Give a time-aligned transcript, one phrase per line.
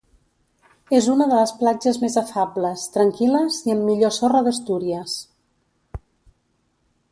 [0.99, 5.17] És una de les platges més afables, tranquil·les i amb millor sorra d'Astúries.